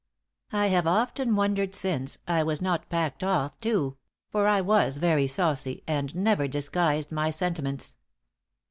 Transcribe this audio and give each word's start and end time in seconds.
"I 0.51 0.69
have 0.69 0.87
often 0.87 1.35
wondered 1.35 1.75
since, 1.75 2.17
I 2.27 2.41
was 2.41 2.59
not 2.59 2.89
packed 2.89 3.23
off, 3.23 3.59
too; 3.59 3.97
for 4.31 4.47
I 4.47 4.59
was 4.59 4.97
very 4.97 5.27
saucy, 5.27 5.83
and 5.87 6.15
never 6.15 6.47
disguised 6.47 7.11
my 7.11 7.29
sentiments. 7.29 7.97